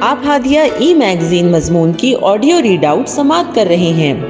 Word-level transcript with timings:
آپ 0.00 0.18
ہادیہ 0.26 0.60
ای 0.78 0.94
میگزین 0.94 1.52
مضمون 1.52 1.92
کی 1.92 2.14
آڈیو 2.22 2.62
ریڈ 2.62 2.84
آؤٹ 2.84 3.08
سماعت 3.08 3.54
کر 3.54 3.64
رہے 3.68 3.76
ہیں۔ 3.76 4.20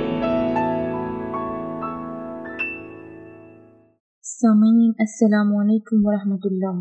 سامعین، 4.23 4.93
السلام 4.99 5.57
علیکم 5.57 5.97
ورحمۃ 6.07 6.39
اللہ۔ 6.45 6.81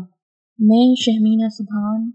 میں 0.58 0.94
شہمینہ 0.94 1.48
سبحان، 1.48 2.10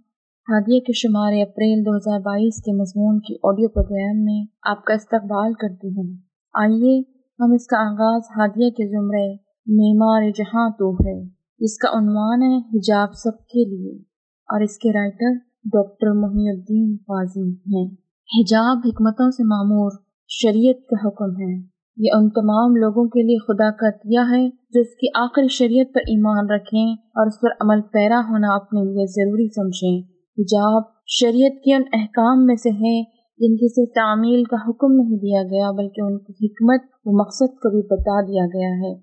ہادیہ 0.50 0.80
کے 0.80 0.94
شمار 0.94 1.34
اپریل 1.34 1.86
دو 1.86 1.98
ہزار 1.98 2.20
بائیس 2.20 2.64
کے 2.64 2.72
مضمون 2.74 3.20
کی 3.20 3.36
آڈیو 3.44 3.70
پروگرام 3.70 4.24
میں 4.24 4.46
آپ 4.70 4.86
کا 4.86 4.94
استقبال 4.94 5.54
کرتی 5.54 5.88
ہوں۔ 5.88 6.18
آئیے، 6.54 7.02
ہم 7.40 7.52
اس 7.54 7.68
کا 7.68 7.78
آغاز 7.78 8.22
ہادیہ 8.38 8.70
کے 8.70 8.88
زمرے 8.88 9.34
معمار 9.68 10.30
جہاں 10.36 10.70
تو 10.70 10.94
ہے۔ 10.94 11.24
اس 11.60 11.78
کا 11.78 11.98
عنوان 11.98 12.42
ہے، 12.42 12.58
حجاب 12.58 13.14
سب 13.14 13.38
کے 13.38 13.66
لیے۔ 13.66 13.98
اور 14.42 14.62
اس 14.62 14.78
کے 14.78 14.90
رائٹر 14.90 15.51
ڈاکٹر 15.66 16.12
محی 16.12 16.50
الدین 16.50 16.98
فاضی 16.98 17.50
ہیں۔ 17.50 17.92
حجاب 18.40 18.78
حکمتوں 18.78 19.32
سے 19.32 19.44
معمور، 19.44 19.92
شریعت 20.28 20.88
کا 20.90 21.08
حکم 21.08 21.42
ہے۔ 21.42 21.62
یہ 21.98 22.10
ان 22.14 22.30
تمام 22.30 22.76
لوگوں 22.76 23.10
کے 23.10 23.22
لیے 23.24 23.38
خدا 23.38 23.72
کا 23.72 23.88
عطیہ 23.88 24.20
ہے 24.20 24.50
جو 24.50 24.80
اس 24.80 24.96
کی 24.96 25.08
آخری 25.16 25.48
شریعت 25.48 25.94
پر 25.94 26.00
ایمان 26.00 26.50
رکھیں 26.50 26.94
اور 26.94 27.28
اس 27.28 27.34
پر 27.42 27.50
عمل 27.62 27.82
پیرا 27.82 28.22
ہونا 28.30 28.48
اپنے 28.56 28.82
لیے 28.82 29.06
ضروری 29.06 29.48
سمجھیں۔ 29.48 30.02
حجاب 30.38 30.82
شریعت 31.08 31.64
کے 31.64 31.76
ان 31.76 31.84
احکام 31.94 32.46
میں 32.46 32.56
سے 32.56 32.70
ہے 32.70 33.04
جن 33.38 33.56
کی 33.56 33.68
سے 33.70 33.86
تعمیل 33.86 34.44
کا 34.44 34.58
حکم 34.68 34.92
نہیں 34.92 35.18
دیا 35.18 35.44
گیا 35.44 35.72
بلکہ 35.72 36.02
ان 36.02 36.18
کی 36.18 36.46
حکمت 36.46 36.82
و 37.06 37.20
مقصد 37.20 37.60
کو 37.60 37.70
بھی 37.70 37.82
بتا 37.82 38.22
دیا 38.22 38.46
گیا 38.46 38.70
ہے۔ 38.70 38.94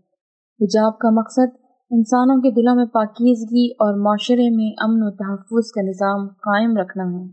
حجاب 0.65 0.99
کا 0.99 1.11
مقصد 1.11 1.68
انسانوں 1.91 2.37
کے 2.37 2.51
دلوں 2.51 2.77
میں 2.77 2.85
پاکیزگی 2.85 3.73
اور 3.73 3.99
معاشرے 3.99 4.51
میں 4.51 4.71
امن 4.85 5.03
و 5.03 5.11
تحفظ 5.11 5.73
کا 5.73 5.83
نظام 5.83 6.29
قائم 6.29 6.77
رکھنا 6.77 7.05
ہے۔ 7.05 7.27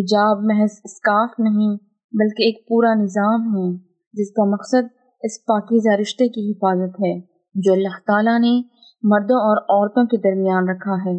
حجاب 0.00 0.38
محض 0.42 0.80
اسکاف 0.84 1.30
نہیں، 1.38 1.76
بلکہ 2.12 2.42
ایک 2.42 2.68
پورا 2.68 2.94
نظام 2.94 3.40
ہے، 3.42 3.76
جس 4.12 4.32
کا 4.32 4.44
مقصد 4.44 4.88
اس 5.22 5.44
پاکیزہ 5.44 6.00
رشتے 6.00 6.28
کی 6.28 6.50
حفاظت 6.50 6.94
ہے، 6.94 7.20
جو 7.54 7.72
اللہ 7.72 7.98
تعالیٰ 8.06 8.40
نے 8.40 8.62
مردوں 9.02 9.36
اور 9.36 9.56
عورتوں 9.56 10.04
کے 10.04 10.16
درمیان 10.16 10.68
رکھا 10.68 10.94
ہے۔ 10.94 11.16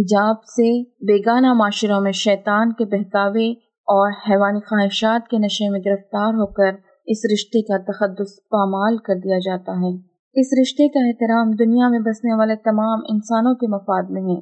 حجاب 0.00 0.44
سے 0.44 0.82
بیگانہ 0.82 1.52
معاشروں 1.52 2.00
میں 2.00 2.12
شیطان 2.12 2.72
کے 2.72 2.84
بہکاوے 2.84 3.50
اور 3.86 4.12
حیوانی 4.30 4.60
خواہشات 4.60 5.28
کے 5.28 5.38
نشے 5.38 5.68
میں 5.68 5.80
گرفتار 5.84 6.34
ہو 6.34 6.46
کر 6.46 6.76
اس 7.06 7.18
رشتے 7.32 7.62
کا 7.62 7.78
تقدس 7.78 8.48
پامال 8.50 8.96
کر 8.96 9.14
دیا 9.14 9.38
جاتا 9.38 9.72
ہے۔ 9.72 10.15
اس 10.38 10.46
رشتے 10.60 10.88
کا 10.88 11.06
احترام 11.06 11.50
دنیا 11.50 11.88
میں 11.88 11.98
بسنے 11.98 12.34
والے 12.34 12.56
تمام 12.56 13.00
انسانوں 13.08 13.54
کے 13.54 13.66
مفاد 13.66 14.02
میں 14.10 14.22
ہے۔ 14.22 14.40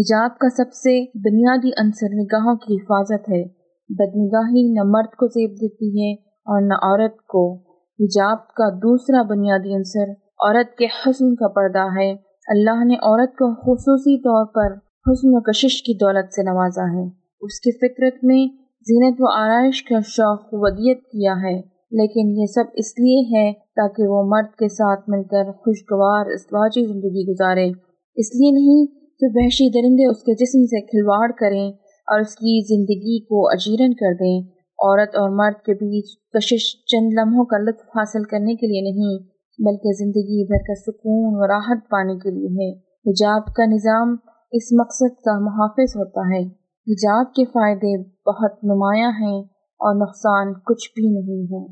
حجاب 0.00 0.38
کا 0.38 0.48
سب 0.48 0.72
سے 0.72 1.04
بنیادی 1.04 1.68
عنصر 1.68 2.14
نگاہوں 2.14 2.56
کی 2.56 2.74
حفاظت 2.74 3.28
ہے۔ 3.28 3.44
بدنگاہی 3.88 4.72
نہ 4.72 4.80
مرد 4.84 5.14
کو 5.16 5.26
زیب 5.26 5.50
دیتی 5.50 6.00
ہے 6.00 6.12
اور 6.22 6.62
نہ 6.62 6.74
عورت 6.74 7.16
کو۔ 7.16 7.54
حجاب 8.00 8.48
کا 8.48 8.68
دوسرا 8.68 9.22
بنیادی 9.22 9.74
عنصر 9.74 10.10
عورت 10.10 10.78
کے 10.78 10.84
حسن 10.84 11.34
کا 11.34 11.48
پردہ 11.48 11.86
ہے۔ 11.98 12.12
اللہ 12.48 12.84
نے 12.84 12.94
عورت 12.94 13.30
کو 13.32 13.54
خصوصی 13.54 14.18
طور 14.18 14.46
پر 14.46 14.72
حسن 14.80 15.28
و 15.28 15.40
کشش 15.40 15.82
کی 15.82 15.94
دولت 15.94 16.34
سے 16.34 16.42
نوازا 16.42 16.84
ہے۔ 16.84 17.08
اس 17.40 17.60
کی 17.60 17.70
فطرت 17.78 18.24
میں 18.24 18.46
زینت 18.80 19.16
و 19.18 19.26
آرائش 19.26 19.82
کا 19.82 19.98
شوق 20.04 20.48
ودیت 20.52 21.02
کیا 21.02 21.32
ہے۔ 21.32 21.75
لیکن 21.90 22.40
یہ 22.40 22.46
سب 22.46 22.64
اس 22.74 22.98
لیے 22.98 23.20
ہے 23.20 23.52
تاکہ 23.52 24.02
وہ 24.06 24.22
مرد 24.22 24.54
کے 24.58 24.68
ساتھ 24.68 25.10
مل 25.10 25.22
کر 25.22 25.52
خوشگوار 25.52 26.26
ازدواجی 26.26 26.84
زندگی 26.84 27.32
گزارے۔ 27.32 27.68
اس 28.16 28.34
لیے 28.34 28.50
نہیں 28.50 28.86
کہ 29.20 29.26
وحشی 29.34 29.68
درندے 29.68 30.06
اس 30.06 30.22
کے 30.22 30.34
جسم 30.34 30.64
سے 30.64 30.80
کھلواڑ 30.80 31.32
کریں 31.32 31.68
اور 32.06 32.20
اس 32.20 32.34
کی 32.34 32.76
زندگی 32.76 33.24
کو 33.24 33.48
اجیرن 33.48 33.94
کر 33.94 34.14
دیں۔ 34.14 34.40
عورت 34.78 35.16
اور 35.16 35.30
مرد 35.30 35.64
کے 35.64 35.74
بیچ 35.74 36.18
کشش 36.30 36.84
چند 36.86 37.12
لمحوں 37.12 37.44
کا 37.44 37.58
لطف 37.58 37.86
حاصل 37.86 38.24
کرنے 38.24 38.54
کے 38.54 38.66
لیے 38.66 38.80
نہیں، 38.80 39.18
بلکہ 39.58 39.92
زندگی 39.92 40.46
بھر 40.46 40.58
کا 40.58 40.74
سکون 40.74 41.34
و 41.36 41.46
راحت 41.46 41.88
پانے 41.90 42.14
کے 42.14 42.30
لیے 42.30 42.48
ہے۔ 42.48 42.78
حجاب 43.10 43.42
کا 43.54 43.64
نظام 43.64 44.16
اس 44.52 44.72
مقصد 44.72 45.20
کا 45.20 45.38
محافظ 45.38 45.96
ہوتا 45.96 46.20
ہے۔ 46.20 46.42
حجاب 46.92 47.34
کے 47.34 47.44
فائدے 47.44 48.02
بہت 48.02 48.64
نمایاں 48.64 49.10
ہیں۔ 49.10 49.55
اور 49.80 49.94
نقصان 49.94 50.52
کچھ 50.60 50.88
بھی 50.90 51.08
نہیں 51.08 51.42
ہے۔ 51.52 51.64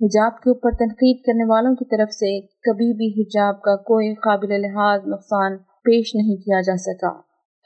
حجاب 0.00 0.40
کے 0.42 0.50
اوپر 0.50 0.70
تنقید 0.78 1.26
کرنے 1.26 1.44
والوں 1.44 1.74
کی 1.74 1.84
طرف 1.84 2.12
سے 2.12 2.40
کبھی 2.40 2.92
بھی 2.92 3.22
حجاب 3.22 3.62
کا 3.62 3.76
کوئی 3.76 4.14
قابل 4.14 4.60
لحاظ، 4.60 5.00
نقصان 5.06 5.56
پیش 5.56 6.14
نہیں 6.14 6.36
کیا 6.36 6.60
جا 6.60 6.76
سکا۔ 6.76 7.12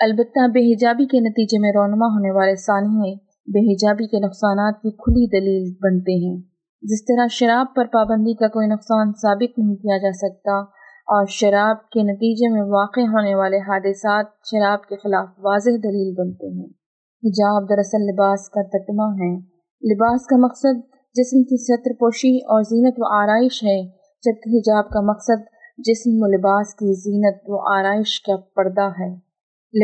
البتہ 0.00 0.46
بے 0.46 0.72
حجابی 0.72 1.04
کے 1.04 1.20
نتیجے 1.20 1.58
میں 1.58 1.70
رونما 1.74 2.06
ہونے 2.06 2.30
والے 2.30 2.56
سانحے 2.56 3.14
بے 3.48 3.72
حجابی 3.72 4.06
کے 4.06 4.20
نقصانات 4.20 4.82
کی 4.82 4.90
کھلی 4.90 5.26
دلیل 5.26 5.72
بنتے 5.82 6.12
ہیں۔ 6.12 6.36
جس 6.82 7.04
طرح 7.04 7.26
شراب 7.30 7.66
پر 7.76 7.84
پابندی 7.92 8.34
کا 8.34 8.48
کوئی 8.48 8.66
نقصان 8.66 9.12
ثابت 9.12 9.58
نہیں 9.58 9.76
کیا 9.76 9.98
جا 9.98 10.12
سکتا، 10.12 10.58
اور 11.06 11.24
شراب 11.28 11.88
کے 11.88 12.02
نتیجے 12.02 12.52
میں 12.52 12.62
واقع 12.62 13.00
ہونے 13.00 13.34
والے 13.34 13.58
حادثات 13.58 14.26
شراب 14.44 14.88
کے 14.88 14.96
خلاف 14.96 15.28
واضح 15.38 15.70
دلیل 15.70 16.14
بنتے 16.18 16.46
ہیں۔ 16.46 16.68
حجاب 17.22 17.68
دراصل 17.68 18.02
لباس 18.02 18.48
کا 18.48 18.62
ترجمہ 18.62 19.08
ہے۔ 19.22 19.53
لباس 19.92 20.26
کا 20.26 20.36
مقصد 20.36 20.80
جسم 21.14 21.42
کی 21.42 21.64
سطر 21.64 21.92
پوشی 22.00 22.36
اور 22.36 22.62
زینت 22.62 22.94
و 22.98 23.22
آرائش 23.22 23.64
ہے، 23.64 23.86
جبکہ 24.22 24.56
حجاب 24.56 24.88
کا 24.88 25.00
مقصد 25.00 25.44
جسم 25.78 26.10
و 26.14 26.26
لباس 26.26 26.74
کی 26.74 26.94
زینت 27.00 27.42
و 27.46 27.78
آرائش 27.78 28.22
کا 28.22 28.36
پردہ 28.56 28.88
ہے۔ 29.00 29.14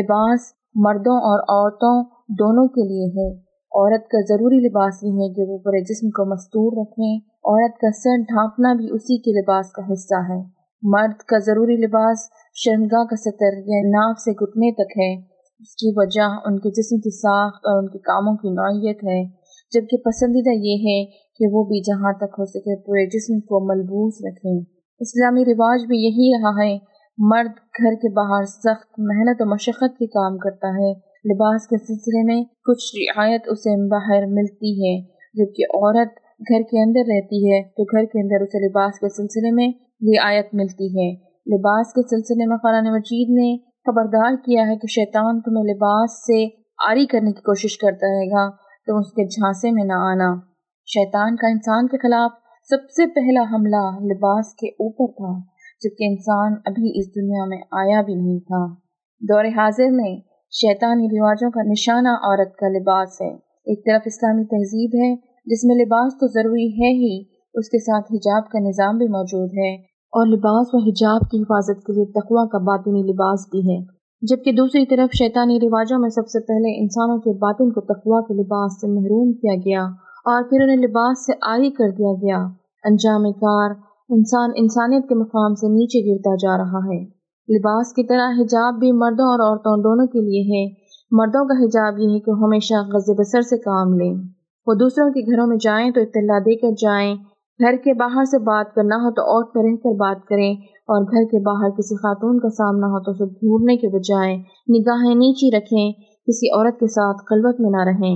لباس 0.01 0.39
مردوں 0.75 1.15
اور 1.15 1.39
عورتوں 1.39 2.03
دونوں 2.29 2.67
کے 2.67 2.81
لیے 2.81 3.07
ہے۔ 3.07 3.37
عورت 3.71 4.07
کا 4.09 4.17
ضروری 4.29 4.59
لباس 4.59 5.03
یہ 5.03 5.09
ہے 5.09 5.33
کہ 5.33 5.41
وہ 5.47 5.57
پورے 5.57 5.81
جسم 5.81 6.09
کو 6.09 6.25
مستور 6.25 6.71
رکھیں۔ 6.81 7.15
عورت 7.25 7.77
کا 7.77 7.91
سر 7.91 8.21
ڈھانپنا 8.21 8.73
بھی 8.73 8.85
اسی 8.91 9.17
کے 9.17 9.31
لباس 9.31 9.71
کا 9.71 9.81
حصہ 9.93 10.31
ہے۔ 10.31 10.43
مرد 10.81 11.17
کا 11.17 11.37
ضروری 11.39 11.77
لباس 11.77 12.17
شرمگاہ 12.53 13.03
کا 13.03 13.15
سطر 13.15 13.57
یا 13.57 13.81
ناف 13.89 14.19
سے 14.19 14.31
گھٹنے 14.31 14.71
تک 14.73 14.97
ہے۔ 14.97 15.31
اس 15.59 15.75
کی 15.75 15.93
وجہ 15.95 16.27
ان 16.45 16.59
کے 16.59 16.69
جسم 16.69 16.97
کی 16.97 17.09
ساخت 17.09 17.65
اور 17.65 17.83
ان 17.83 17.89
کے 17.89 17.99
کاموں 17.99 18.37
کی 18.37 18.49
نوعیت 18.49 19.03
ہے۔ 19.03 19.40
جبکہ 19.73 19.97
پسندیدہ 19.97 20.49
یہ 20.49 20.77
ہے 20.87 21.05
کہ 21.39 21.47
وہ 21.51 21.63
بھی 21.63 21.81
جہاں 21.81 22.13
تک 22.13 22.35
ہو 22.39 22.45
سکے 22.45 22.75
پورے 22.75 23.05
جسم 23.05 23.39
کو 23.39 23.59
ملبوس 23.59 24.13
رکھیں۔ 24.25 24.59
اسلامی 24.99 25.45
رواج 25.45 25.85
بھی 25.85 25.97
یہی 25.97 26.31
رہا 26.33 26.65
ہے۔ 26.65 26.77
مرد 27.17 27.51
گھر 27.77 27.93
کے 28.01 28.13
باہر 28.13 28.43
سخت 28.45 28.99
محنت 28.99 29.41
و 29.41 29.45
مشقت 29.45 29.97
کے 29.99 30.07
کام 30.07 30.37
کرتا 30.37 30.67
ہے۔ 30.67 30.93
لباس 31.33 31.67
کے 31.67 31.77
سلسلے 31.77 32.23
میں 32.23 32.43
کچھ 32.43 32.95
رعایت 32.95 33.41
اسے 33.47 33.87
باہر 33.87 34.25
ملتی 34.25 34.71
ہے۔ 34.83 35.01
جبکہ 35.33 35.63
عورت 35.63 36.09
گھر 36.39 36.61
کے 36.61 36.81
اندر 36.81 36.99
رہتی 36.99 37.51
ہے 37.51 37.63
تو 37.63 37.83
گھر 37.83 38.05
کے 38.05 38.21
اندر 38.21 38.41
اسے 38.41 38.67
لباس 38.67 38.99
کے 38.99 39.09
سلسلے 39.09 39.51
میں 39.51 39.67
رعایت 40.01 40.45
ملتی 40.53 40.87
ہے۔ 40.87 41.13
لباس 41.57 41.93
کے 41.93 42.01
سلسلے 42.01 42.45
میں 42.45 42.57
قرآن 42.57 42.93
مجید 42.93 43.29
نے 43.29 43.57
خبردار 43.85 44.31
کیا 44.45 44.67
ہے 44.67 44.75
کہ 44.75 44.87
شیطان 44.87 45.41
تمہیں 45.41 45.73
لباس 45.73 46.11
سے 46.11 46.45
آری 46.89 47.05
کرنے 47.05 47.31
کی 47.31 47.41
کوشش 47.41 47.77
کرتا 47.77 48.07
رہے 48.07 48.27
گا۔ 48.27 48.60
تو 48.87 48.97
اس 48.97 49.11
کے 49.11 49.25
جھانسے 49.25 49.71
میں 49.71 49.83
نہ 49.83 49.93
آنا۔ 49.93 50.35
شیطان 50.85 51.35
کا 51.35 51.47
انسان 51.47 51.87
کے 51.87 51.97
خلاف 51.97 52.31
سب 52.69 52.89
سے 52.89 53.07
پہلا 53.07 53.55
حملہ 53.55 54.13
لباس 54.13 54.53
کے 54.53 54.67
اوپر 54.67 55.13
تھا 55.13 55.39
جبکہ 55.83 56.03
انسان 56.09 56.53
ابھی 56.65 56.99
اس 56.99 57.15
دنیا 57.15 57.45
میں 57.45 57.57
آیا 57.71 58.01
بھی 58.01 58.15
نہیں 58.15 58.39
تھا۔ 58.39 58.65
دور 59.21 59.45
حاضر 59.45 59.91
میں 59.91 60.15
شیطانی 60.51 61.05
رواجوں 61.05 61.51
کا 61.51 61.61
نشانہ 61.63 62.09
عورت 62.09 62.55
کا 62.55 62.67
لباس 62.67 63.21
ہے۔ 63.21 63.33
ایک 63.65 63.85
طرف 63.85 64.01
اسلامی 64.05 64.43
تہذیب 64.43 64.91
ہے، 64.95 65.15
جس 65.45 65.63
میں 65.63 65.75
لباس 65.75 66.13
تو 66.13 66.27
ضروری 66.27 66.67
ہے 66.67 66.93
ہی، 66.93 67.23
اس 67.53 67.69
کے 67.69 67.79
ساتھ 67.79 68.13
حجاب 68.13 68.49
کا 68.49 68.59
نظام 68.59 68.97
بھی 68.97 69.07
موجود 69.07 69.49
ہے۔ 69.53 69.75
اور 70.15 70.27
لباس 70.27 70.67
و 70.73 70.89
حجاب 70.89 71.31
کی 71.31 71.41
حفاظت 71.41 71.85
کے 71.85 71.93
لیے 71.93 72.05
تقوی 72.05 72.47
کا 72.51 72.57
باطنی 72.57 73.03
لباس 73.03 73.39
بھی 73.51 73.59
ہے۔ 73.59 74.00
جبکہ 74.21 74.51
دوسری 74.51 74.85
طرف 74.85 75.15
شیطانی 75.17 75.59
رواجوں 75.59 75.99
میں 75.99 76.09
سب 76.09 76.27
سے 76.27 76.39
پہلے 76.39 76.81
انسانوں 76.81 77.17
کے 77.17 77.37
باطن 77.37 77.71
کو 77.71 77.81
تقوا 77.81 78.21
کے 78.21 78.33
لباس 78.33 78.81
سے 78.81 78.87
محروم 78.87 79.33
کیا 79.33 79.55
گیا 79.55 79.83
اور 80.25 80.43
پھر 80.43 80.61
انہیں 80.61 80.77
لباس 80.77 81.25
سے 81.25 81.33
آری 81.41 81.69
کر 81.69 81.89
دیا 81.89 82.13
گیا۔ 82.13 82.37
انجام 82.83 83.31
کار 83.31 83.71
انسان 84.09 84.49
انسانیت 84.55 85.09
کے 85.09 85.15
مقام 85.15 85.53
سے 85.53 85.67
نیچے 85.67 85.99
گرتا 85.99 86.35
جا 86.35 86.57
رہا 86.57 86.79
ہے۔ 86.79 87.03
لباس 87.57 87.93
کی 87.93 88.03
طرح 88.03 88.29
حجاب 88.41 88.79
بھی 88.79 88.91
مردوں 88.91 89.25
اور 89.25 89.39
عورتوں 89.39 89.83
دونوں 89.83 90.07
کے 90.07 90.19
لیے 90.19 90.41
ہے۔ 90.51 90.73
مردوں 91.11 91.45
کا 91.45 91.63
حجاب 91.63 91.99
یہ 91.99 92.13
ہے 92.13 92.19
کہ 92.19 92.31
ہمیشہ 92.31 92.73
غز 92.73 93.09
بسر 93.19 93.41
سے 93.41 93.57
کام 93.57 93.93
لیں۔ 93.93 94.13
وہ 94.67 94.73
دوسروں 94.73 95.09
کے 95.09 95.31
گھروں 95.31 95.47
میں 95.47 95.57
جائیں 95.57 95.91
تو 95.91 96.01
اطلاع 96.01 96.39
دے 96.39 96.55
کر 96.55 96.71
جائیں 96.81 97.15
گھر 97.61 97.75
کے 97.83 97.93
باہر 97.93 98.23
سے 98.23 98.37
بات 98.37 98.75
کرنا 98.75 98.95
ہو 98.95 99.11
تو 99.11 99.21
اور 99.21 99.43
رہ 99.55 99.75
کر 99.83 99.95
بات 99.95 100.25
کریں 100.25 100.53
اور 100.81 101.03
گھر 101.03 101.23
کے 101.31 101.39
باہر 101.39 101.69
کسی 101.69 101.95
خاتون 101.95 102.39
کا 102.39 102.49
سامنا 102.49 102.87
ہو 102.87 103.03
تو 103.03 103.11
اسے 103.11 103.23
گھورنے 103.23 103.75
کے 103.77 103.87
بجائے 103.87 104.35
نگاہیں 104.69 105.15
نیچی 105.15 105.57
رکھیں، 105.57 105.91
کسی 106.27 106.49
عورت 106.49 106.79
کے 106.79 106.87
ساتھ 106.87 107.17
قلوت 107.29 107.59
میں 107.59 107.69
نہ 107.69 107.83
رہیں۔ 107.83 108.15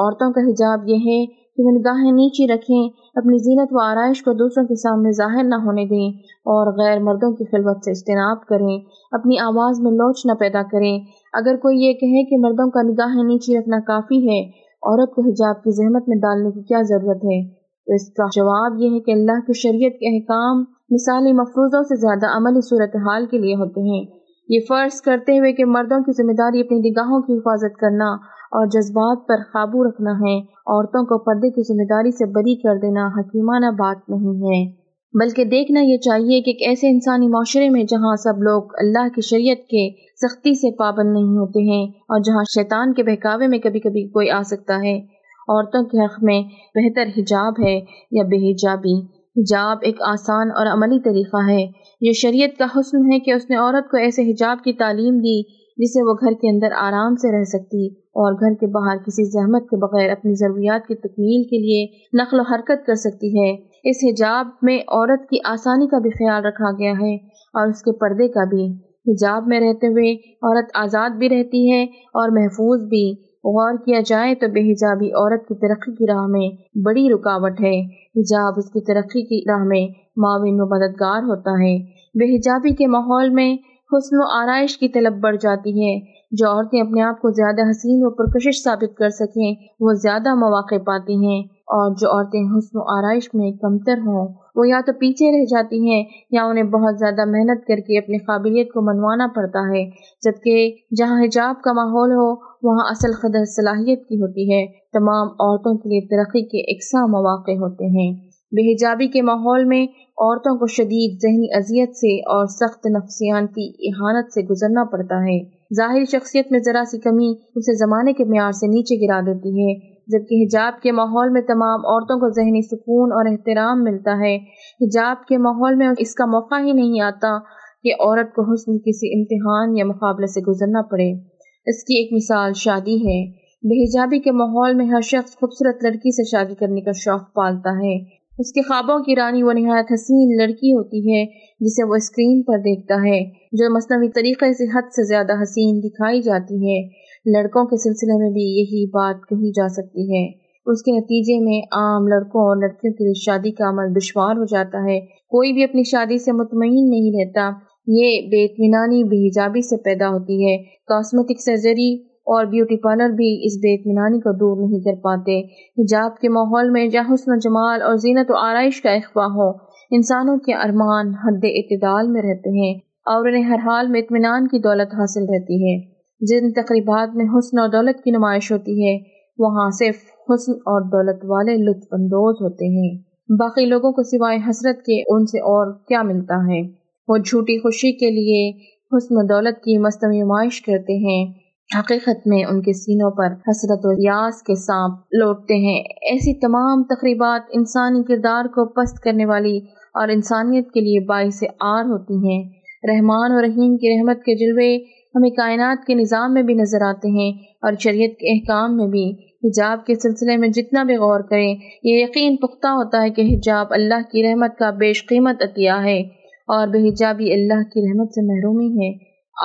عورتوں 0.00 0.32
کا 0.32 0.40
حجاب 0.40 0.88
یہ 0.88 0.94
ہے 0.94 1.26
کہ 1.26 1.62
وہ 1.64 1.70
نگاہیں 1.70 2.12
نیچی 2.12 2.46
رکھیں، 2.46 2.88
اپنی 3.14 3.38
زینت 3.38 3.68
و 3.72 3.82
آرائش 3.82 4.22
کو 4.22 4.32
دوسروں 4.32 4.66
کے 4.66 4.74
سامنے 4.74 5.10
ظاہر 5.10 5.44
نہ 5.44 5.54
ہونے 5.54 5.84
دیں 5.84 6.18
اور 6.28 6.78
غیر 6.78 6.98
مردوں 6.98 7.32
کی 7.32 7.44
خلوت 7.44 7.84
سے 7.84 7.90
اجتناب 7.90 8.46
کریں۔ 8.46 8.78
اپنی 9.12 9.38
آواز 9.38 9.80
میں 9.80 9.92
لوچ 9.92 10.26
نہ 10.26 10.32
پیدا 10.32 10.62
کریں۔ 10.62 10.98
اگر 11.32 11.56
کوئی 11.56 11.78
یہ 11.78 11.92
کہے 11.92 12.24
کہ 12.24 12.36
مردوں 12.38 12.70
کا 12.70 12.82
نگاہیں 12.82 13.24
نیچی 13.24 13.58
رکھنا 13.58 13.78
کافی 13.86 14.28
ہے، 14.28 14.48
عورت 14.82 15.14
کو 15.14 15.22
حجاب 15.22 15.62
کی 15.64 15.70
زحمت 15.70 16.08
میں 16.08 16.16
ڈالنے 16.16 16.50
کی 16.50 16.62
کیا 16.62 16.80
ضرورت 16.82 17.24
ہے؟ 17.24 17.61
تو 17.86 17.94
اس 17.94 18.12
کا 18.12 18.24
جواب 18.34 18.80
یہ 18.80 18.90
ہے 18.90 19.00
کہ 19.00 19.12
اللہ 19.12 19.40
کی 19.46 19.52
شریعت 19.52 19.92
کے 19.92 20.16
احکام 20.16 20.60
مثالی 20.90 21.32
مفروضوں 21.32 21.82
سے 21.82 21.96
زیادہ 21.96 22.36
عملی 22.36 22.60
صورتحال 22.60 23.26
کے 23.26 23.38
لیے 23.38 23.54
ہوتے 23.54 23.80
ہیں۔ 23.80 24.22
یہ 24.48 24.60
فرض 24.68 25.00
کرتے 25.00 25.38
ہوئے 25.38 25.52
کہ 25.52 25.64
مردوں 25.64 26.00
کی 26.00 26.22
ذمہ 26.22 26.32
داری 26.32 26.60
اپنی 26.60 26.78
نگاہوں 26.78 27.22
کی 27.22 27.36
حفاظت 27.36 27.76
کرنا 27.80 28.06
اور 28.52 28.66
جذبات 28.66 29.28
پر 29.28 29.36
قابو 29.52 29.84
رکھنا 29.88 30.10
ہے۔ 30.10 30.38
عورتوں 30.40 31.04
کو 31.04 31.18
پردے 31.18 31.50
کی 31.50 31.62
ذمہ 31.62 31.86
داری 31.86 32.10
سے 32.10 32.26
بری 32.26 32.54
کر 32.54 32.76
دینا 32.76 33.06
حکیمانہ 33.06 33.66
بات 33.66 33.96
نہیں 34.08 34.36
ہے۔ 34.42 34.82
بلکہ 35.14 35.44
دیکھنا 35.44 35.80
یہ 35.80 35.96
چاہیے 35.96 36.40
کہ 36.40 36.50
ایک 36.50 36.68
ایسے 36.68 36.88
انسانی 36.88 37.28
معاشرے 37.28 37.68
میں 37.68 37.84
جہاں 37.84 38.16
سب 38.16 38.42
لوگ 38.42 38.62
اللہ 38.78 39.08
کی 39.14 39.20
شریعت 39.20 39.56
کے 39.56 39.90
سختی 40.16 40.54
سے 40.54 40.76
پابند 40.76 41.12
نہیں 41.12 41.38
ہوتے 41.38 41.60
ہیں 41.60 41.86
اور 41.86 42.20
جہاں 42.20 42.44
شیطان 42.54 42.92
کے 42.92 43.02
بہکاوے 43.02 43.46
میں 43.46 43.58
کبھی 43.58 43.80
کبھی 43.80 44.08
کوئی 44.08 44.30
آ 44.30 44.42
سکتا 44.42 44.76
ہے۔ 44.76 45.21
عورتوں 45.48 45.84
کے 45.84 46.04
حق 46.04 46.22
میں 46.22 46.42
بہتر 46.74 47.02
حجاب 47.18 47.52
ہے 47.64 47.80
یا 48.10 48.22
بے 48.22 48.52
حجابی؟ 48.52 49.00
حجاب 49.36 49.78
ایک 49.82 50.02
آسان 50.02 50.50
اور 50.50 50.66
عملی 50.66 51.00
طریقہ 51.00 51.48
ہے۔ 51.48 51.66
یہ 52.00 52.12
شریعت 52.12 52.58
کا 52.58 52.64
حسن 52.64 53.12
ہے 53.12 53.18
کہ 53.18 53.30
اس 53.30 53.50
نے 53.50 53.56
عورت 53.56 53.90
کو 53.90 53.96
ایسے 53.96 54.22
حجاب 54.22 54.58
کی 54.64 54.72
تعلیم 54.72 55.18
دی 55.18 55.42
جسے 55.76 56.02
وہ 56.02 56.14
گھر 56.14 56.32
کے 56.32 56.50
اندر 56.50 56.68
آرام 56.76 57.14
سے 57.14 57.38
رہ 57.38 57.44
سکتی 57.44 57.86
اور 57.86 58.32
گھر 58.32 58.54
کے 58.60 58.66
باہر 58.66 58.96
کسی 58.96 59.24
زحمت 59.24 59.62
کے 59.62 59.76
بغیر 59.76 60.10
اپنی 60.10 60.34
ضروریات 60.34 60.86
کی 60.86 60.94
تکمیل 60.94 61.42
کے 61.42 61.58
لیے 61.58 61.86
نقل 62.22 62.40
و 62.40 62.42
حرکت 62.42 62.86
کر 62.86 62.94
سکتی 62.94 63.40
ہے۔ 63.40 63.56
اس 63.84 63.96
حجاب 64.10 64.46
میں 64.62 64.78
عورت 64.78 65.28
کی 65.30 65.36
آسانی 65.44 65.86
کا 65.86 65.98
بھی 65.98 66.10
خیال 66.10 66.44
رکھا 66.44 66.70
گیا 66.70 66.92
ہے 66.92 67.14
اور 67.54 67.68
اس 67.68 67.82
کے 67.82 67.92
پردے 67.92 68.28
کا 68.28 68.44
بھی۔ 68.44 68.72
حجاب 69.06 69.46
میں 69.46 69.60
رہتے 69.60 69.86
ہوئے 69.86 70.12
عورت 70.14 70.64
آزاد 70.74 71.10
بھی 71.10 71.28
رہتی 71.28 71.72
ہے 71.72 71.82
اور 71.84 72.28
محفوظ 72.28 72.88
بھی۔ 72.88 73.31
غور 73.44 73.74
کیا 73.84 74.00
جائے 74.06 74.34
تو 74.34 74.46
بے 74.48 74.72
حجابی 74.72 75.08
عورت 75.08 75.48
کی 75.48 75.54
ترقی 75.54 75.94
کی 75.94 76.06
راہ 76.06 76.26
میں 76.26 76.78
بڑی 76.78 77.08
رکاوٹ 77.10 77.60
ہے۔ 77.60 77.80
حجاب 78.16 78.52
اس 78.56 78.70
کی 78.70 78.80
ترقی 78.80 79.22
کی 79.22 79.50
راہ 79.50 79.64
میں 79.64 79.88
معاون 80.16 80.60
و 80.60 80.66
مددگار 80.66 81.22
ہوتا 81.22 81.50
ہے۔ 81.50 81.78
بے 82.14 82.36
حجابی 82.36 82.70
کے 82.70 82.86
ماحول 82.86 83.28
میں 83.28 83.54
حسن 83.92 84.16
و 84.16 84.42
آرائش 84.42 84.78
کی 84.78 84.88
طلب 84.88 85.20
بڑھ 85.20 85.36
جاتی 85.40 85.70
ہے۔ 85.70 86.22
جو 86.30 86.48
عورتیں 86.48 86.80
اپنے 86.80 87.02
آپ 87.02 87.20
کو 87.20 87.30
زیادہ 87.30 87.70
حسین 87.70 88.00
و 88.04 88.10
پرکشش 88.10 88.64
ثابت 88.64 88.96
کر 88.96 89.08
سکیں، 89.08 89.54
وہ 89.80 89.92
زیادہ 89.92 90.34
مواقع 90.34 90.78
پاتی 90.86 91.26
ہیں۔ 91.26 91.42
اور 91.66 91.94
جو 92.00 92.08
عورتیں 92.08 92.40
حسن 92.40 92.78
و 92.78 92.98
آرائش 92.98 93.30
میں 93.34 93.52
کمتر 93.52 93.98
ہوں، 93.98 94.28
وہ 94.54 94.68
یا 94.68 94.80
تو 94.86 94.92
پیچھے 94.92 95.40
رہ 95.40 95.44
جاتی 95.44 95.90
ہیں، 95.90 96.04
یا 96.30 96.44
انہیں 96.44 96.64
بہت 96.64 96.98
زیادہ 96.98 97.24
محنت 97.24 97.66
کر 97.66 97.76
کے 97.76 97.98
اپنی 97.98 98.18
قابلیت 98.18 98.72
کو 98.72 98.82
منوانا 98.82 99.26
پڑتا 99.34 99.58
ہے۔ 99.58 99.90
جبکہ 100.24 100.72
جہاں 100.96 101.24
حجاب 101.24 101.62
کا 101.62 101.72
ماحول 101.72 102.12
ہو 102.12 102.51
وہاں 102.62 102.84
اصل 102.90 103.12
قدر 103.22 103.44
صلاحیت 103.44 104.08
کی 104.08 104.16
ہوتی 104.16 104.52
ہے، 104.52 104.66
تمام 104.92 105.28
عورتوں 105.28 105.78
کے 105.78 105.88
لیے 105.88 106.00
ترقی 106.00 106.42
کے 106.42 106.74
اکساں 106.74 107.08
مواقع 107.08 107.50
ہوتے 107.50 107.84
ہیں۔ 107.84 108.20
بے 108.52 108.72
حجابی 108.72 109.06
کے 109.08 109.22
ماحول 109.22 109.64
میں 109.64 109.84
عورتوں 110.08 110.58
کو 110.58 110.66
شدید 110.66 111.18
ذہنی 111.22 111.46
اذیت 111.54 111.96
سے 111.96 112.18
اور 112.18 112.46
سخت 112.46 112.86
نفسیانتی 112.86 113.88
احانت 113.88 114.32
سے 114.32 114.42
گزرنا 114.42 114.84
پڑتا 114.84 115.14
ہے۔ 115.14 115.62
ظاہری 115.76 116.04
شخصیت 116.04 116.46
میں 116.50 116.60
ذرا 116.64 116.82
سی 116.90 116.98
کمی 116.98 117.32
اسے 117.54 117.76
زمانے 117.76 118.12
کے 118.12 118.24
معیار 118.24 118.52
سے 118.52 118.66
نیچے 118.66 119.06
گرا 119.06 119.20
دیتی 119.20 119.48
ہے، 119.48 119.78
جبکہ 120.06 120.34
حجاب 120.34 120.82
کے 120.82 120.92
ماحول 120.92 121.28
میں 121.28 121.42
تمام 121.42 121.86
عورتوں 121.86 122.16
کو 122.16 122.28
ذہنی 122.28 122.62
سکون 122.62 123.12
اور 123.12 123.26
احترام 123.30 123.84
ملتا 123.84 124.20
ہے۔ 124.20 124.36
حجاب 124.80 125.26
کے 125.28 125.38
ماحول 125.38 125.74
میں 125.74 125.88
اس 125.98 126.14
کا 126.14 126.26
موقع 126.26 126.54
ہی 126.54 126.72
نہیں 126.72 127.00
آتا 127.00 127.38
کہ 127.82 127.94
عورت 128.00 128.34
کو 128.34 128.42
حسن 128.42 128.78
کسی 128.78 129.20
امتحان 129.20 129.76
یا 129.76 129.84
مقابلے 129.84 130.26
سے 130.26 130.40
گزرنا 130.40 130.82
پڑے۔ 130.82 131.31
اس 131.66 131.84
کی 131.84 131.94
ایک 131.94 132.12
مثال 132.12 132.52
شادی 132.54 132.96
ہے۔ 132.96 133.30
بے 133.62 133.84
حجابی 133.84 134.18
کے 134.18 134.30
ماحول 134.30 134.74
میں 134.74 134.86
ہر 134.86 135.00
شخص 135.00 135.32
خوبصورت 135.34 135.84
لڑکی 135.84 136.10
سے 136.10 136.28
شادی 136.30 136.54
کرنے 136.54 136.80
کا 136.80 136.90
شوق 136.94 137.34
پالتا 137.34 137.70
ہے۔ 137.70 138.22
اس 138.38 138.52
کے 138.52 138.62
خوابوں 138.62 139.04
کی 139.04 139.16
رانی 139.16 139.42
وہ 139.42 139.52
نہایت 139.52 139.86
حسین 139.94 140.36
لڑکی 140.36 140.72
ہوتی 140.72 140.98
ہے، 140.98 141.24
جسے 141.60 141.88
وہ 141.88 141.94
اسکرین 141.94 142.42
پر 142.42 142.58
دیکھتا 142.58 142.94
ہے، 142.94 143.24
جو 143.52 143.74
مصنوعی 143.76 144.08
طریقے 144.08 144.52
سے 144.52 144.64
حد 144.64 144.82
سے 144.82 145.06
زیادہ 145.08 145.42
حسین 145.42 145.80
دکھائی 145.82 146.22
جاتی 146.22 146.54
ہے۔ 146.54 146.88
لڑکوں 147.32 147.64
کے 147.64 147.76
سلسلے 147.76 148.18
میں 148.18 148.30
بھی 148.30 148.42
یہی 148.42 148.86
بات 148.86 149.16
کہی 149.28 149.50
جا 149.50 149.68
سکتی 149.68 150.14
ہے۔ 150.14 150.32
اس 150.66 150.82
کے 150.82 150.92
نتیجے 150.92 151.44
میں 151.44 151.60
عام 151.72 152.06
لڑکوں 152.06 152.40
اور 152.40 152.56
لڑکیوں 152.56 152.92
کے 152.92 153.04
لیے 153.04 153.12
شادی 153.14 153.50
کا 153.50 153.68
عمل 153.68 153.94
دشوار 153.96 154.36
ہو 154.36 154.44
جاتا 154.44 154.78
ہے۔ 154.78 155.00
کوئی 155.00 155.52
بھی 155.52 155.64
اپنی 155.64 155.82
شادی 155.82 156.18
سے 156.18 156.32
مطمئن 156.32 156.90
نہیں 156.90 157.12
رہتا۔ 157.16 157.50
یہ 157.86 158.28
بے 158.28 158.44
اطمینانی 158.44 159.04
بے 159.04 159.28
حجابی 159.28 159.62
سے 159.62 159.76
پیدا 159.76 160.08
ہوتی 160.08 160.46
ہے۔ 160.46 160.56
کاسمیٹک 160.86 161.40
سرجری 161.40 162.02
اور 162.02 162.44
بیوٹی 162.44 162.76
پارلر 162.76 163.08
بھی 163.08 163.46
اس 163.46 163.56
بے 163.56 163.74
اطمینانی 163.74 164.18
کو 164.18 164.32
دور 164.32 164.68
نہیں 164.68 164.80
کر 164.80 165.00
پاتے۔ 165.00 165.40
حجاب 165.78 166.16
کے 166.20 166.28
ماحول 166.28 166.70
میں 166.70 166.86
جہاں 166.86 167.14
حسن 167.14 167.32
و 167.32 167.38
جمال 167.38 167.82
اور 167.82 167.96
زینت 167.96 168.30
و 168.30 168.34
آرائش 168.36 168.82
کا 168.82 168.90
اخوا 168.90 169.26
ہو، 169.26 169.48
انسانوں 169.90 170.38
کے 170.38 170.54
ارمان 170.54 171.08
حد 171.08 171.44
اعتدال 171.44 172.08
میں 172.08 172.22
رہتے 172.22 172.50
ہیں۔ 172.50 172.74
اور 173.06 173.28
انہیں 173.28 173.42
ہر 173.42 173.58
حال 173.58 173.88
میں 173.88 174.00
اطمینان 174.00 174.46
کی 174.46 174.58
دولت 174.58 174.94
حاصل 174.94 175.20
رہتی 175.20 175.64
ہے 175.64 175.92
جن 176.20 176.52
تقریبات 176.52 177.16
میں 177.16 177.24
حسن 177.24 177.58
اور 177.58 177.68
دولت 177.68 178.04
کی 178.04 178.10
نمائش 178.10 178.52
ہوتی 178.52 178.86
ہے، 178.86 178.98
وہاں 179.38 179.70
صرف 179.70 179.94
حسن 180.30 180.52
اور 180.52 180.80
دولت 180.82 181.24
والے 181.24 181.54
لطف 181.56 181.88
اندوز 181.92 182.36
ہوتے 182.40 182.64
ہیں۔ 182.64 182.98
باقی 183.38 183.64
لوگوں 183.64 183.92
کو 183.92 184.02
سوائے 184.02 184.38
حسرت 184.50 184.76
کے 184.76 185.02
ان 185.06 185.26
سے 185.26 185.38
اور 185.38 185.72
کیا 185.88 186.02
ملتا 186.02 186.34
ہے؟ 186.34 186.81
وہ 187.08 187.16
جھوٹی 187.16 187.58
خوشی 187.58 187.92
کے 187.92 188.10
لیے 188.10 188.50
حسن 188.96 189.14
و 189.14 189.26
دولت 189.26 189.56
کی 189.56 189.78
مصنوعی 189.78 190.18
نمائش 190.18 190.62
کرتے 190.62 190.92
ہیں۔ 190.92 191.32
حقیقت 191.78 192.26
میں 192.26 192.44
ان 192.44 192.62
کے 192.62 192.72
سینوں 192.72 193.10
پر 193.10 193.26
حسرت 193.26 193.80
و 193.84 193.92
یاس 193.92 194.42
کے 194.42 194.54
سانپ 194.54 194.94
لوٹتے 195.12 195.54
ہیں۔ 195.54 195.80
ایسی 195.80 196.40
تمام 196.40 196.82
تقریبات 196.82 197.40
انسانی 197.50 198.02
کردار 198.02 198.44
کو 198.44 198.68
پست 198.68 199.00
کرنے 199.00 199.26
والی 199.26 199.58
اور 199.94 200.08
انسانیت 200.08 200.70
کے 200.70 200.80
لیے 200.80 201.00
باعث 201.00 201.44
آر 201.60 201.84
ہوتی 201.84 202.14
ہیں۔ 202.14 202.44
رحمان 202.88 203.32
و 203.32 203.42
رحیم 203.42 203.76
کی 203.76 203.88
رحمت 203.88 204.16
کے 204.16 204.34
جلوے 204.34 204.76
ہمیں 205.14 205.30
کائنات 205.30 205.86
کے 205.86 205.94
نظام 205.94 206.34
میں 206.34 206.42
بھی 206.42 206.54
نظر 206.54 206.82
آتے 206.82 207.08
ہیں 207.08 207.32
اور 207.62 207.72
شریعت 207.78 208.10
کے 208.10 208.38
احکام 208.38 208.76
میں 208.76 208.86
بھی۔ 208.86 209.12
حجاب 209.44 209.86
کے 209.86 209.94
سلسلے 209.94 210.36
میں 210.36 210.48
جتنا 210.48 210.82
بھی 210.82 210.94
غور 210.94 211.20
کریں، 211.20 211.54
یہ 211.82 212.04
یقین 212.04 212.36
پختہ 212.36 212.66
ہوتا 212.66 213.02
ہے 213.02 213.10
کہ 213.10 213.22
حجاب 213.22 213.66
اللہ 213.70 214.10
کی 214.12 214.22
رحمت 214.22 214.58
کا 214.58 214.70
بیش 214.70 215.06
قیمت 215.06 215.36
عطیہ 215.40 215.70
ہے۔ 215.70 216.21
اور 216.52 216.68
بے 216.68 216.88
حجابی 216.88 217.32
اللہ 217.32 217.62
کی 217.62 217.80
رحمت 217.80 218.08
سے 218.08 218.26
محرومی 218.26 218.68
ہے۔ 218.68 218.98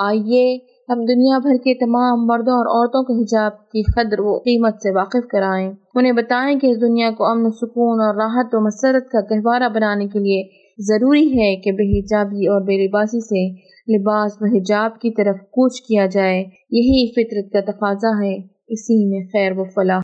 آئیے، 0.06 0.56
ہم 0.88 1.04
دنیا 1.04 1.38
بھر 1.38 1.56
کے 1.64 1.74
تمام 1.74 2.26
مردوں 2.26 2.52
اور 2.52 2.66
عورتوں 2.66 3.02
کے 3.02 3.22
حجاب 3.22 3.68
کی 3.68 3.82
قدر 3.82 4.20
و 4.20 4.38
قیمت 4.38 4.74
سے 4.82 4.90
واقف 4.90 5.28
کرائیں۔ 5.30 5.72
انہیں 5.94 6.12
بتائیں 6.12 6.58
کہ 6.58 6.66
اس 6.66 6.80
دنیا 6.80 7.10
کو 7.10 7.26
امن 7.26 7.50
سکون 7.50 8.00
اور 8.00 8.14
راحت 8.14 8.54
و 8.54 8.66
مسرت 8.66 9.08
کا 9.10 9.20
گہوارہ 9.20 9.68
بنانے 9.68 10.06
کے 10.06 10.18
لیے 10.18 10.42
ضروری 10.78 11.26
ہے 11.26 11.56
کہ 11.56 11.72
بے 11.72 12.00
حجابی 12.00 12.46
اور 12.46 12.60
بے 12.60 12.86
لباسی 12.86 13.20
سے 13.20 13.68
لباس 13.98 14.32
و 14.40 14.56
حجاب 14.56 15.00
کی 15.00 15.10
طرف 15.10 15.36
کوچ 15.40 15.80
کیا 15.80 16.06
جائے۔ 16.06 16.38
یہی 16.70 17.12
فطرت 17.12 17.52
کا 17.52 17.72
تقاضا 17.72 18.24
ہے۔ 18.24 18.36
اسی 18.68 19.10
میں 19.10 19.26
خیر 19.32 19.52
و 19.56 19.64
فلاح۔ 19.64 20.00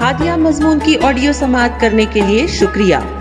ہادیہ 0.00 0.32
مضمون 0.36 0.78
کی 0.84 0.94
آڈیو 1.02 1.32
سماعت 1.32 1.80
کرنے 1.80 2.04
کے 2.12 2.20
لیے 2.28 2.46
شکریہ۔ 2.46 3.19